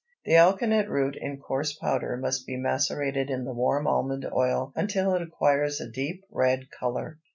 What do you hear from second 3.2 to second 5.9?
in the warm almond oil until it acquires a